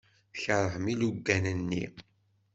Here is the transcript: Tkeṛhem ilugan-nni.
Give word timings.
Tkeṛhem 0.33 0.85
ilugan-nni. 0.93 1.85